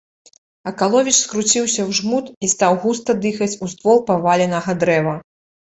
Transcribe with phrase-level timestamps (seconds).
[0.71, 5.13] Акаловіч скруціўся ў жмут і стаў густа дыхаць у ствол паваленага дрэва.